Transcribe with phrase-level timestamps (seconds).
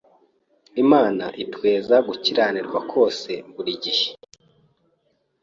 [0.83, 4.07] Imana itweza gukiranirwa kose buri gihe